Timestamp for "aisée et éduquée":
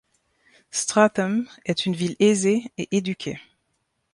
2.17-3.39